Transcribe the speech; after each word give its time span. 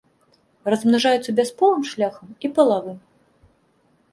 Размнажаюцца 0.73 1.35
бясполым 1.39 1.83
шляхам 1.91 2.27
і 2.49 2.51
палавым. 2.57 2.99